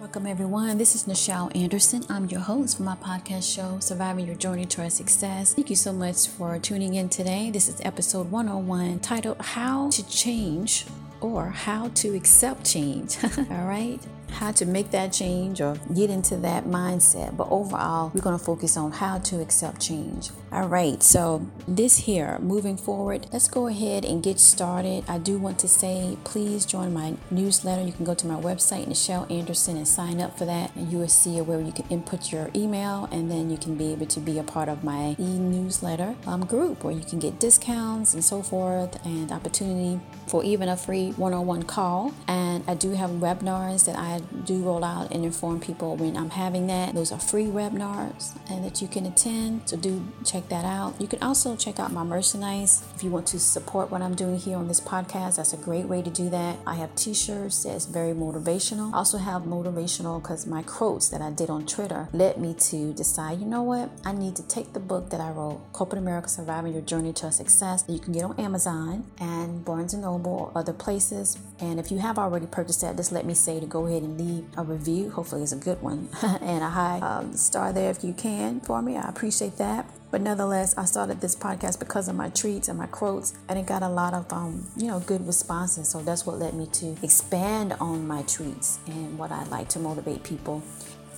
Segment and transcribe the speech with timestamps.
[0.00, 0.78] Welcome, everyone.
[0.78, 2.06] This is Nichelle Anderson.
[2.08, 5.52] I'm your host for my podcast show, Surviving Your Journey Towards Success.
[5.52, 7.50] Thank you so much for tuning in today.
[7.50, 10.86] This is episode 101 titled How to Change
[11.20, 13.18] or How to Accept Change.
[13.50, 14.00] All right
[14.30, 17.36] how to make that change or get into that mindset.
[17.36, 20.30] But overall, we're going to focus on how to accept change.
[20.52, 25.04] All right, so this here, moving forward, let's go ahead and get started.
[25.06, 27.82] I do want to say, please join my newsletter.
[27.82, 30.74] You can go to my website, Nichelle Anderson, and sign up for that.
[30.74, 33.92] And you will see where you can input your email, and then you can be
[33.92, 37.38] able to be a part of my e newsletter um, group where you can get
[37.38, 42.14] discounts and so forth, and opportunity for even a free one on one call.
[42.28, 46.30] And I do have webinars that I do roll out and inform people when I'm
[46.30, 46.94] having that.
[46.94, 49.68] Those are free webinars and that you can attend.
[49.68, 51.00] So do check that out.
[51.00, 54.38] You can also check out my merchandise if you want to support what I'm doing
[54.38, 55.36] here on this podcast.
[55.36, 56.58] That's a great way to do that.
[56.64, 58.94] I have t-shirts that's very motivational.
[58.94, 62.92] I also have motivational because my quotes that I did on Twitter led me to
[62.92, 63.90] decide, you know what?
[64.04, 67.32] I need to take the book that I wrote, Corporate America Surviving Your Journey to
[67.32, 67.84] Success.
[67.88, 71.38] You can get on Amazon and Barnes and Noble or other places.
[71.58, 74.18] And if you have already purchased that, just let me say to go ahead and
[74.18, 75.10] leave a review.
[75.10, 78.82] Hopefully, it's a good one and a high um, star there if you can for
[78.82, 78.96] me.
[78.96, 79.86] I appreciate that.
[80.10, 83.66] But nonetheless, I started this podcast because of my tweets and my quotes, and it
[83.66, 85.88] got a lot of um, you know good responses.
[85.88, 89.78] So that's what led me to expand on my tweets and what I like to
[89.78, 90.62] motivate people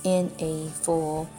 [0.03, 1.29] in a full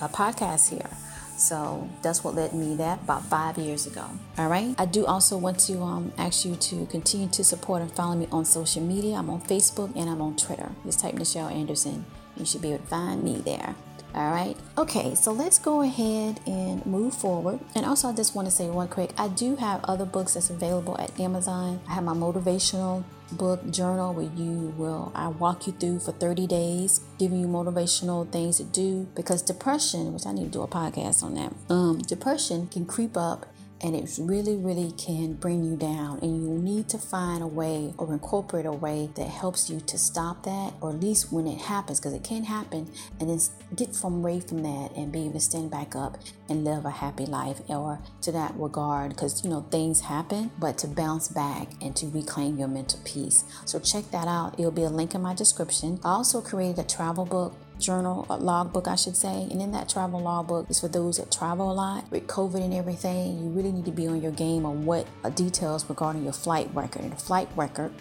[0.00, 0.90] uh, podcast here.
[1.38, 4.04] So that's what led me that about five years ago.
[4.36, 4.74] All right.
[4.76, 8.26] I do also want to um, ask you to continue to support and follow me
[8.32, 9.14] on social media.
[9.14, 10.72] I'm on Facebook and I'm on Twitter.
[10.84, 12.04] Just type Nichelle Anderson.
[12.36, 13.76] You should be able to find me there.
[14.14, 14.56] All right.
[14.76, 17.60] Okay, so let's go ahead and move forward.
[17.76, 20.50] And also, I just want to say one quick I do have other books that's
[20.50, 21.80] available at Amazon.
[21.88, 26.46] I have my motivational book journal where you will I walk you through for 30
[26.46, 30.68] days, giving you motivational things to do because depression, which I need to do a
[30.68, 31.52] podcast on that.
[31.68, 33.46] Um, depression can creep up
[33.80, 36.18] and it really, really can bring you down.
[36.20, 39.98] And you need to find a way or incorporate a way that helps you to
[39.98, 42.90] stop that, or at least when it happens, because it can happen,
[43.20, 43.38] and then
[43.76, 46.18] get from away from that and be able to stand back up
[46.48, 50.78] and live a happy life, or to that regard, because you know things happen, but
[50.78, 53.44] to bounce back and to reclaim your mental peace.
[53.64, 54.58] So check that out.
[54.58, 56.00] It'll be a link in my description.
[56.04, 59.46] I also created a travel book journal, a logbook, I should say.
[59.50, 62.74] And in that travel logbook is for those that travel a lot with COVID and
[62.74, 63.38] everything.
[63.42, 66.70] You really need to be on your game on what uh, details regarding your flight
[66.74, 67.02] record.
[67.02, 67.92] And the flight record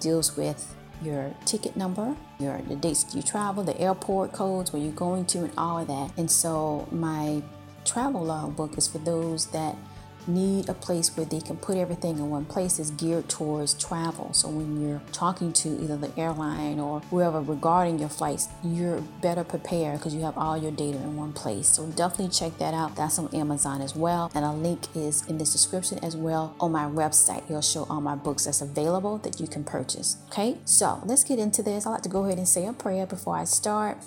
[0.00, 4.92] deals with your ticket number, your the dates you travel, the airport codes, where you're
[4.92, 6.10] going to, and all of that.
[6.16, 7.42] And so my
[7.84, 9.76] travel logbook is for those that
[10.26, 14.32] need a place where they can put everything in one place is geared towards travel.
[14.32, 19.44] So when you're talking to either the airline or whoever regarding your flights, you're better
[19.44, 21.68] prepared because you have all your data in one place.
[21.68, 22.96] So definitely check that out.
[22.96, 24.30] That's on Amazon as well.
[24.34, 27.44] And a link is in this description as well on my website.
[27.48, 30.16] It'll show all my books that's available that you can purchase.
[30.28, 31.86] Okay, so let's get into this.
[31.86, 33.98] I like to go ahead and say a prayer before I start.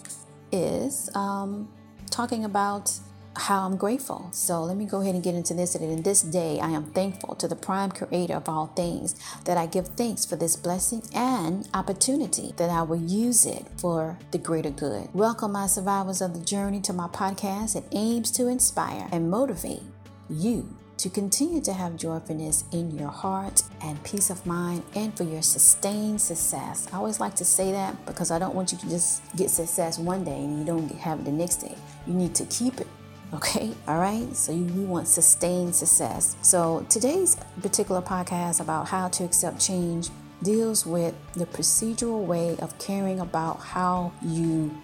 [0.52, 1.70] Is um,
[2.10, 2.92] talking about
[3.40, 4.30] how I'm grateful.
[4.32, 5.74] So let me go ahead and get into this.
[5.76, 9.58] And in this day, I am thankful to the prime creator of all things that
[9.58, 14.38] I give thanks for this blessing and opportunity that I will use it for the
[14.38, 15.10] greater good.
[15.14, 17.76] Welcome, my survivors of the journey, to my podcast.
[17.76, 19.84] It aims to inspire and motivate
[20.30, 25.24] you to continue to have joyfulness in your heart and peace of mind and for
[25.24, 26.90] your sustained success.
[26.92, 29.98] I always like to say that because I don't want you to just get success
[29.98, 31.76] one day and you don't have it the next day.
[32.06, 32.88] You need to keep it
[33.32, 34.36] Okay, all right.
[34.36, 36.36] So you, want sustained success.
[36.42, 40.10] So today's particular podcast about how to accept change
[40.42, 44.76] deals with the procedural way of caring about how you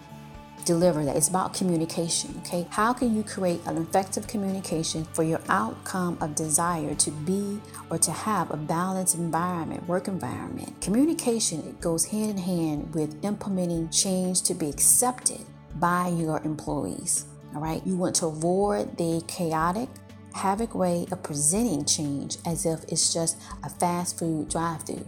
[0.64, 1.16] deliver that.
[1.16, 2.68] It's about communication, okay?
[2.70, 7.98] How can you create an effective communication for your outcome of desire to be or
[7.98, 10.80] to have a balanced environment, work environment?
[10.82, 15.42] Communication it goes hand in hand with implementing change to be accepted
[15.76, 17.26] by your employees.
[17.56, 19.88] All right, you want to avoid the chaotic,
[20.34, 25.08] havoc way of presenting change as if it's just a fast food drive through.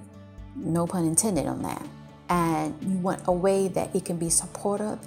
[0.56, 1.86] No pun intended on that.
[2.30, 4.98] And you want a way that it can be supportive.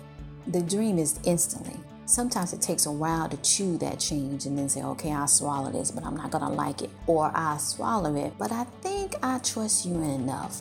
[0.49, 1.77] The dream is instantly.
[2.05, 5.73] Sometimes it takes a while to chew that change and then say, okay, I'll swallow
[5.73, 6.91] this, but I'm not gonna like it.
[7.07, 10.61] Or I swallow it, but I think I trust you enough.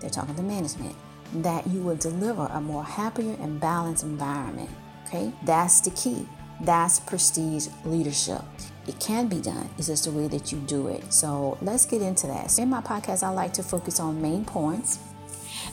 [0.00, 0.94] They're talking to management
[1.36, 4.68] that you will deliver a more happier and balanced environment
[5.08, 6.28] Okay, that's the key.
[6.60, 8.42] That's prestige leadership.
[8.86, 9.68] It can be done.
[9.78, 11.12] It's just the way that you do it.
[11.12, 12.50] So let's get into that.
[12.50, 14.98] So in my podcast, I like to focus on main points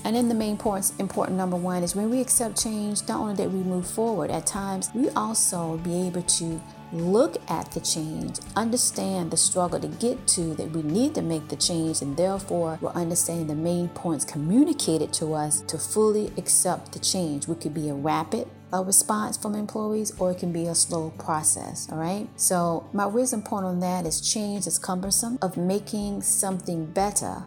[0.04, 3.36] And then the main points, important number one is when we accept change, not only
[3.36, 6.62] that we move forward, at times we also be able to
[6.94, 11.48] look at the change, understand the struggle to get to that we need to make
[11.50, 16.92] the change, and therefore we're understanding the main points communicated to us to fully accept
[16.92, 17.48] the change.
[17.48, 21.12] We could be a rapid a response from employees or it can be a slow
[21.18, 26.22] process all right so my wisdom point on that is change is cumbersome of making
[26.22, 27.44] something better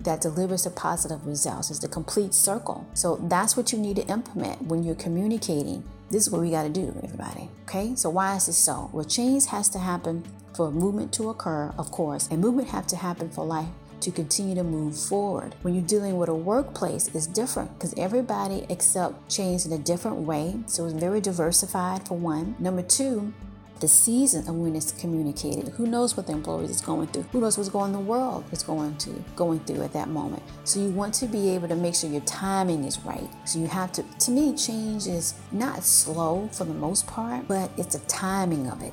[0.00, 4.06] that delivers a positive results is the complete circle so that's what you need to
[4.06, 7.50] implement when you're communicating this is what we got to do, everybody.
[7.64, 8.88] Okay, so why is this so?
[8.94, 10.24] Well, change has to happen
[10.54, 13.68] for movement to occur, of course, and movement have to happen for life
[14.00, 15.54] to continue to move forward.
[15.62, 20.18] When you're dealing with a workplace, it's different because everybody accept change in a different
[20.18, 20.56] way.
[20.66, 22.56] So it's very diversified for one.
[22.58, 23.32] Number two,
[23.80, 25.68] the season of when it's communicated.
[25.68, 27.22] Who knows what the employees is going through?
[27.32, 30.42] Who knows what's going on the world is going to going through at that moment?
[30.64, 33.28] So you want to be able to make sure your timing is right.
[33.44, 37.70] So you have to to me change is not slow for the most part, but
[37.76, 38.92] it's the timing of it.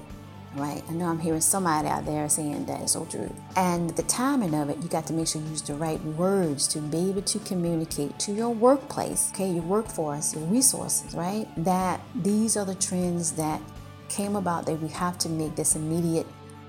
[0.56, 0.81] Right?
[0.90, 3.34] I know I'm hearing somebody out there saying that is so true.
[3.57, 6.68] And the timing of it, you got to make sure you use the right words
[6.69, 11.48] to be able to communicate to your workplace, okay, your workforce, your resources, right?
[11.57, 13.62] That these are the trends that
[14.07, 16.28] came about that we have to make this immediate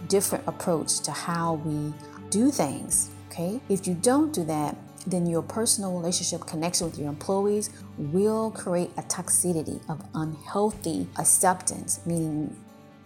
[0.09, 1.95] different approach to how we
[2.31, 3.11] do things.
[3.31, 8.51] Okay, if you don't do that, then your personal relationship connection with your employees will
[8.51, 12.57] create a toxicity of unhealthy acceptance, meaning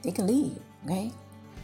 [0.02, 0.58] they can leave.
[0.84, 1.12] Okay,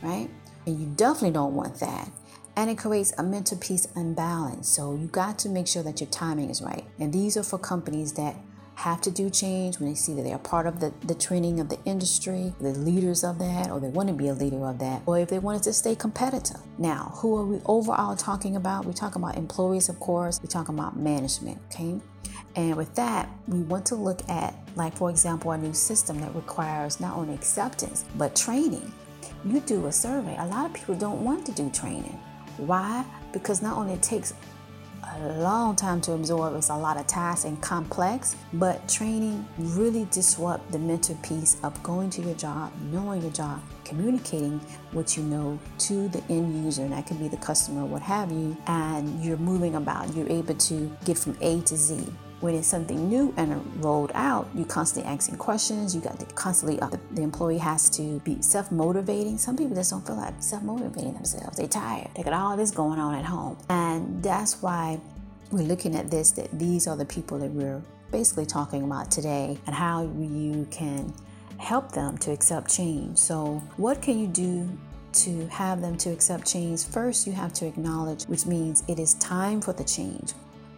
[0.03, 0.29] right?
[0.67, 2.11] And you definitely don't want that.
[2.57, 4.69] And it creates a mental peace unbalance.
[4.69, 6.85] So you got to make sure that your timing is right.
[6.99, 8.37] And these are for companies that
[8.77, 11.61] have to do change, when they see that they are part of the, the training
[11.61, 14.79] of the industry, the leaders of that, or they want to be a leader of
[14.79, 16.61] that, or if they wanted to stay competitive.
[16.77, 18.85] Now, who are we overall talking about?
[18.85, 21.99] We're talking about employees, of course, we're talking about management, okay?
[22.55, 26.35] And with that, we want to look at, like, for example, a new system that
[26.35, 28.93] requires not only acceptance, but training.
[29.45, 32.19] You do a survey, a lot of people don't want to do training.
[32.57, 33.05] Why?
[33.33, 34.33] Because not only it takes
[35.15, 36.57] a long time to absorb.
[36.57, 41.81] It's a lot of tasks and complex, but training really disrupt the mental peace of
[41.83, 44.61] going to your job, knowing your job, communicating
[44.93, 48.31] what you know to the end user, and that could be the customer, what have
[48.31, 50.15] you, and you're moving about.
[50.15, 52.05] You're able to get from A to Z
[52.41, 55.95] when it's something new and rolled out, you constantly asking questions.
[55.95, 59.39] You got to constantly, uh, the, the, employee has to be self motivating.
[59.39, 61.57] Some people just don't feel like self motivating themselves.
[61.57, 62.09] They're tired.
[62.15, 63.57] They got all this going on at home.
[63.71, 65.01] And that's why
[65.51, 69.59] we're looking at this that these are the people that we're basically talking about today
[69.67, 71.13] and how you can
[71.59, 73.17] help them to accept change.
[73.17, 74.69] So, what can you do
[75.13, 76.85] to have them to accept change?
[76.85, 80.35] First, you have to acknowledge, which means it is time for the change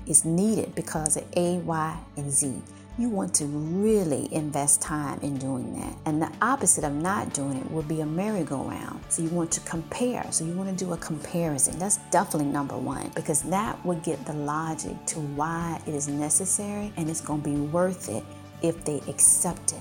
[0.09, 2.63] is needed because of A, Y, and Z.
[2.99, 5.95] You want to really invest time in doing that.
[6.05, 9.01] And the opposite of not doing it will be a merry-go-round.
[9.09, 10.27] So you want to compare.
[10.33, 11.79] So you want to do a comparison.
[11.79, 16.93] That's definitely number one because that would get the logic to why it is necessary
[16.97, 18.25] and it's going to be worth it
[18.63, 19.81] if they accept it.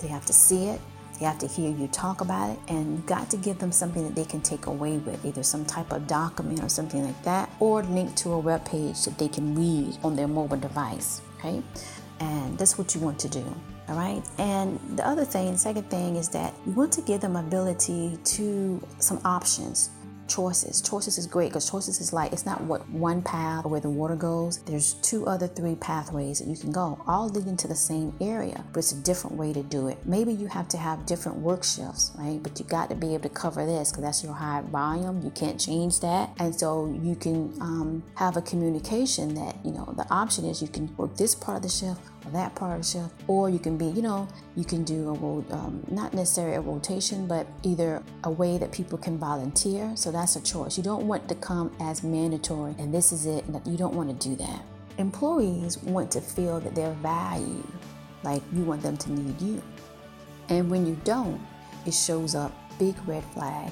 [0.00, 0.82] They have to see it,
[1.18, 4.04] they have to hear you talk about it, and you got to give them something
[4.04, 7.50] that they can take away with, either some type of document or something like that,
[7.60, 11.20] or link to a web page that they can read on their mobile device.
[11.38, 11.62] Okay,
[12.20, 13.44] and that's what you want to do.
[13.88, 17.36] All right, and the other thing, second thing is that you want to give them
[17.36, 19.90] ability to some options
[20.28, 20.80] choices.
[20.80, 24.16] Choices is great because choices is like it's not what one path where the water
[24.16, 24.58] goes.
[24.58, 28.64] There's two other three pathways that you can go, all leading to the same area,
[28.72, 29.98] but it's a different way to do it.
[30.04, 32.40] Maybe you have to have different work shifts, right?
[32.42, 35.22] But you got to be able to cover this because that's your high volume.
[35.22, 39.92] You can't change that, and so you can um, have a communication that you know
[39.96, 42.00] the option is you can work this part of the shift
[42.32, 45.84] that part of shift, or you can be, you know, you can do a um,
[45.88, 49.92] not necessarily a rotation, but either a way that people can volunteer.
[49.96, 50.76] So that's a choice.
[50.76, 53.44] You don't want to come as mandatory, and this is it.
[53.64, 54.62] You don't want to do that.
[54.98, 57.66] Employees want to feel that they're valued,
[58.22, 59.62] like you want them to need you,
[60.48, 61.40] and when you don't,
[61.86, 63.70] it shows up big red flag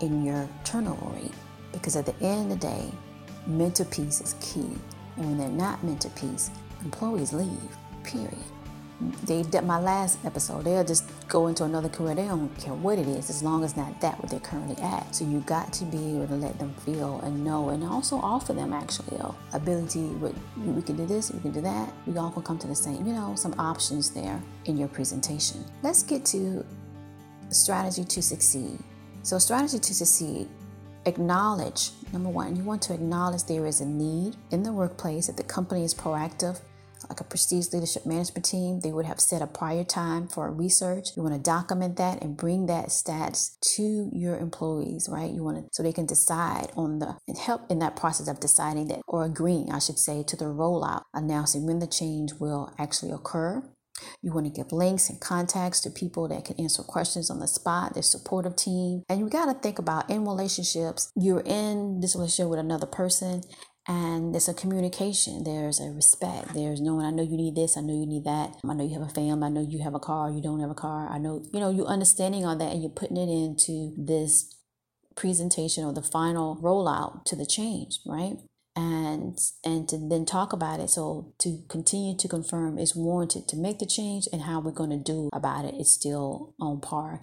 [0.00, 1.32] in your turnover rate
[1.72, 2.90] because at the end of the day,
[3.46, 4.76] mental peace is key.
[5.16, 6.50] And when they're not mental peace,
[6.82, 7.76] employees leave
[8.08, 8.36] period.
[9.22, 12.16] They my last episode, they'll just go into another career.
[12.16, 15.14] They don't care what it is, as long as not that what they're currently at.
[15.14, 18.52] So you got to be able to let them feel and know, and also offer
[18.52, 20.06] them actually a ability.
[20.20, 21.92] With we can do this, we can do that.
[22.06, 25.64] We all can come to the same, you know, some options there in your presentation.
[25.84, 26.66] Let's get to
[27.50, 28.78] strategy to succeed.
[29.22, 30.48] So strategy to succeed
[31.06, 35.36] acknowledge number one, you want to acknowledge there is a need in the workplace that
[35.36, 36.60] the company is proactive
[37.08, 41.08] like a prestige leadership management team, they would have set a prior time for research.
[41.16, 45.30] You want to document that and bring that stats to your employees, right?
[45.30, 48.40] You want to so they can decide on the and help in that process of
[48.40, 52.72] deciding that or agreeing, I should say, to the rollout, announcing when the change will
[52.78, 53.62] actually occur.
[54.22, 57.48] You want to give links and contacts to people that can answer questions on the
[57.48, 59.02] spot, their supportive team.
[59.08, 63.42] And you got to think about in relationships, you're in this relationship with another person
[63.88, 67.80] and there's a communication there's a respect there's knowing i know you need this i
[67.80, 68.54] know you need that.
[68.62, 70.70] I know you have a family i know you have a car you don't have
[70.70, 71.08] a car.
[71.10, 74.54] I know you know you're understanding all that and you're putting it into this
[75.18, 78.36] presentation or the final rollout to the change right?
[78.76, 80.88] And and to then talk about it.
[80.90, 84.90] So to continue to confirm is warranted to make the change and how we're going
[84.90, 87.20] to do about it is still on par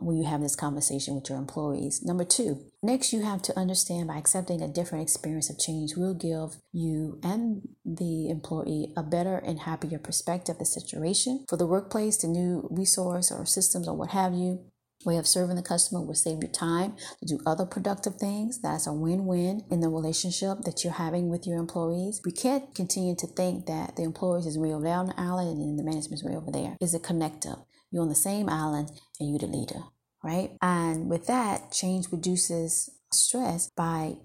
[0.00, 2.02] when you have this conversation with your employees.
[2.02, 6.14] Number two, next you have to understand by accepting a different experience of change will
[6.14, 11.44] give you and the employee a better and happier perspective of the situation.
[11.48, 14.64] For the workplace, the new resource or systems or what have you,
[15.04, 18.60] way of serving the customer will save you time to do other productive things.
[18.60, 22.20] That's a win-win in the relationship that you're having with your employees.
[22.24, 25.78] We can't continue to think that the employees is way over down the island and
[25.78, 26.76] the management is way over there.
[26.80, 27.64] Is a connector.
[27.90, 29.84] You're on the same island and you're the leader,
[30.22, 30.52] right?
[30.60, 34.16] And with that, change reduces stress by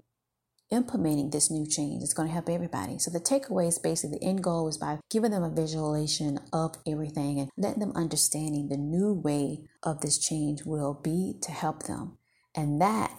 [0.70, 2.02] implementing this new change.
[2.02, 2.98] It's going to help everybody.
[2.98, 6.76] So the takeaway is basically the end goal is by giving them a visualization of
[6.86, 11.84] everything and letting them understanding the new way of this change will be to help
[11.84, 12.18] them.
[12.54, 13.12] And that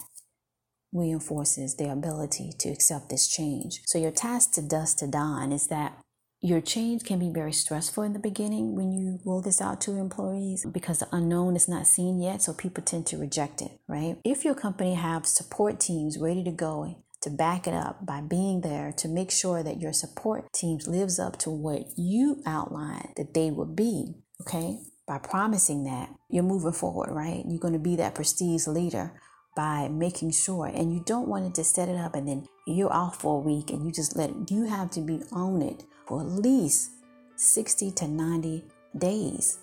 [0.92, 3.82] reinforces their ability to accept this change.
[3.86, 5.98] So your task to dusk to dawn is that
[6.46, 9.96] your change can be very stressful in the beginning when you roll this out to
[9.96, 14.16] employees because the unknown is not seen yet, so people tend to reject it, right?
[14.24, 18.60] If your company have support teams ready to go to back it up by being
[18.60, 23.34] there to make sure that your support teams lives up to what you outlined that
[23.34, 24.78] they would be, okay?
[25.08, 27.42] By promising that, you're moving forward, right?
[27.44, 29.20] You're going to be that prestige leader
[29.56, 32.92] by making sure and you don't want it to set it up and then you're
[32.92, 35.84] off for a week and you just let it you have to be on it
[36.06, 36.90] for at least
[37.36, 38.64] 60 to 90
[38.96, 39.58] days,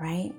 [0.00, 0.32] right?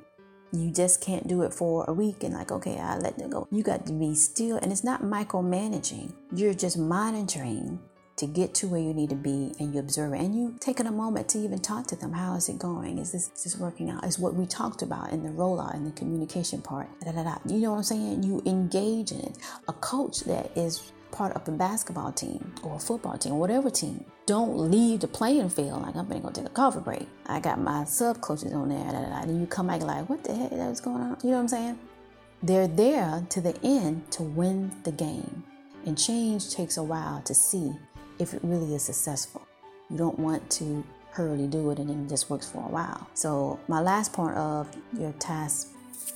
[0.52, 3.48] You just can't do it for a week and, like, okay, I let it go.
[3.52, 6.14] You got to be still, and it's not micromanaging.
[6.34, 7.80] You're just monitoring
[8.18, 10.88] to get to where you need to be and you observe it and you taking
[10.88, 13.58] a moment to even talk to them how is it going is this is this
[13.58, 17.12] working out is what we talked about in the rollout in the communication part da,
[17.12, 17.36] da, da.
[17.48, 21.48] you know what i'm saying you engage in it a coach that is part of
[21.48, 25.82] a basketball team or a football team or whatever team, don't leave the playing field
[25.82, 27.08] like I'm gonna go take a coffee break.
[27.26, 30.52] I got my sub coaches on there, and you come back like, what the heck
[30.52, 31.18] is going on?
[31.24, 31.80] You know what I'm saying?
[32.44, 35.44] They're there to the end to win the game.
[35.86, 37.74] And change takes a while to see
[38.20, 39.46] if it really is successful.
[39.90, 43.08] You don't want to hurriedly do it and it just works for a while.
[43.14, 44.68] So my last part of
[44.98, 45.70] your task,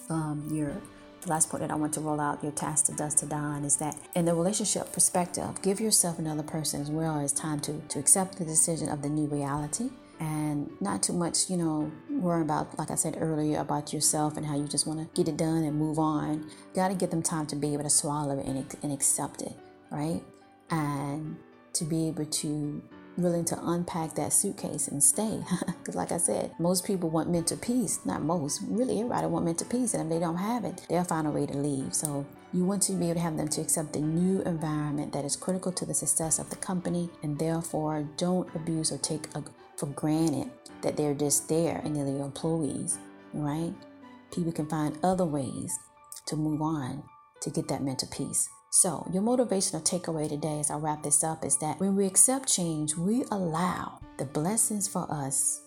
[0.09, 0.73] um, your
[1.21, 3.65] the last point that I want to roll out your task to dusk to dawn
[3.65, 7.81] is that in the relationship perspective, give yourself another person as well as time to,
[7.89, 9.89] to accept the decision of the new reality
[10.19, 14.45] and not too much, you know, worry about, like I said earlier, about yourself and
[14.45, 16.49] how you just want to get it done and move on.
[16.73, 19.53] Got to give them time to be able to swallow it and, and accept it,
[19.91, 20.21] right?
[20.69, 21.37] And
[21.73, 22.81] to be able to
[23.19, 25.43] willing to unpack that suitcase and stay.
[25.79, 27.99] Because, like I said, most people want mental peace.
[28.05, 29.93] Not most, really, everybody want mental peace.
[29.93, 31.93] And if they don't have it, they'll find a way to leave.
[31.93, 35.25] So, you want to be able to have them to accept the new environment that
[35.25, 39.43] is critical to the success of the company, and therefore don't abuse or take a,
[39.77, 42.97] for granted that they're just there and they're your employees,
[43.33, 43.73] right?
[44.31, 45.77] People can find other ways
[46.25, 47.03] to move on
[47.41, 48.49] to get that mental peace.
[48.71, 52.47] So, your motivational takeaway today as I wrap this up is that when we accept
[52.47, 55.61] change, we allow the blessings for us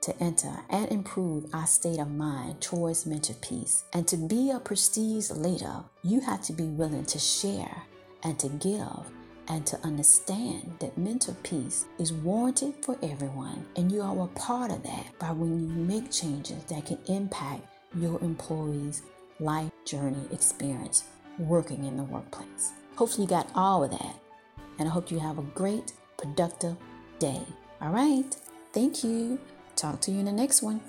[0.00, 3.84] to enter and improve our state of mind towards mental peace.
[3.92, 7.82] And to be a prestige leader, you have to be willing to share
[8.24, 9.12] and to give
[9.46, 13.66] and to understand that mental peace is warranted for everyone.
[13.76, 17.62] And you are a part of that by when you make changes that can impact
[17.96, 19.02] your employees'
[19.38, 21.04] life journey experience
[21.38, 22.72] working in the workplace.
[22.96, 24.16] Hopefully, you got all of that.
[24.78, 26.76] And I hope you have a great, productive
[27.18, 27.42] day.
[27.80, 28.36] All right.
[28.72, 29.38] Thank you.
[29.76, 30.80] Talk to you in the next one.